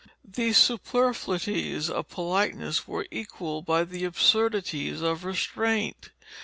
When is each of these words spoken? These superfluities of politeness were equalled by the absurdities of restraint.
These 0.27 0.57
superfluities 0.57 1.87
of 1.87 2.09
politeness 2.09 2.87
were 2.87 3.05
equalled 3.11 3.67
by 3.67 3.83
the 3.83 4.03
absurdities 4.03 5.03
of 5.03 5.23
restraint. 5.23 6.09